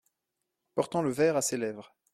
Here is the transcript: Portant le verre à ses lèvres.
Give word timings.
Portant 0.73 1.03
le 1.03 1.11
verre 1.11 1.35
à 1.37 1.43
ses 1.43 1.57
lèvres. 1.57 1.93